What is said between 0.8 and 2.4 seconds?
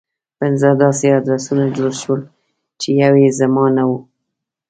داسې ادرسونه جوړ شول